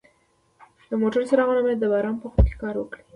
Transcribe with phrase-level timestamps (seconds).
[0.89, 3.03] د موټر څراغونه باید د باران په وخت کار وکړي.